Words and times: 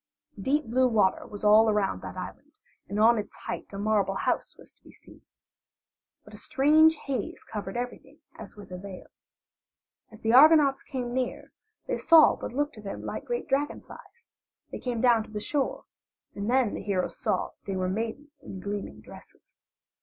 Deep 0.41 0.65
blue 0.65 0.87
water 0.87 1.27
was 1.27 1.43
all 1.43 1.69
around 1.69 2.01
that 2.01 2.17
island, 2.17 2.57
and 2.89 2.99
on 2.99 3.19
its 3.19 3.35
height 3.35 3.71
a 3.71 3.77
marble 3.77 4.15
house 4.15 4.57
was 4.57 4.71
to 4.71 4.81
be 4.83 4.91
seen. 4.91 5.21
But 6.25 6.33
a 6.33 6.37
strange 6.37 6.95
haze 6.95 7.43
covered 7.43 7.77
everything 7.77 8.17
as 8.35 8.55
with 8.55 8.71
a 8.71 8.79
veil. 8.79 9.05
As 10.11 10.19
the 10.21 10.33
Argonauts 10.33 10.81
came 10.81 11.13
near 11.13 11.51
they 11.85 11.99
saw 11.99 12.33
what 12.35 12.51
looked 12.51 12.73
to 12.73 12.81
them 12.81 13.03
like 13.05 13.25
great 13.25 13.47
dragonflies; 13.47 14.33
they 14.71 14.79
came 14.79 15.01
down 15.01 15.23
to 15.25 15.29
the 15.31 15.39
shore, 15.39 15.85
and 16.33 16.49
then 16.49 16.73
the 16.73 16.81
heroes 16.81 17.19
saw 17.19 17.49
that 17.49 17.65
they 17.71 17.75
were 17.75 17.87
maidens 17.87 18.39
in 18.41 18.59
gleaming 18.59 19.01
dresses. 19.01 19.67